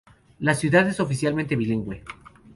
La 0.39 0.55
ciudad 0.55 0.87
es 0.89 0.99
oficialmente 0.99 1.55
bilingüe. 1.55 2.03